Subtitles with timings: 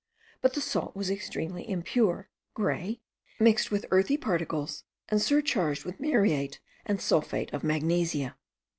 [0.41, 2.99] but the salt was extremely impure, grey,
[3.39, 8.35] mixed with earthy particles, and surcharged with muriate and sulphate of magnesia.